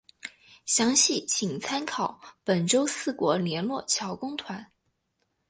[0.65, 4.71] 详细请参考本州四国联络桥公团。